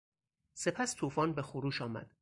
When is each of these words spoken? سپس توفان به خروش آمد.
سپس 0.53 0.93
توفان 0.93 1.33
به 1.33 1.41
خروش 1.41 1.81
آمد. 1.81 2.15